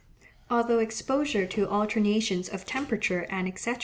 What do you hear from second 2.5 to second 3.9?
temperature, &c.